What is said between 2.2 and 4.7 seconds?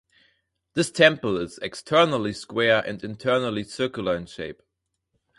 square and internally circular in shape.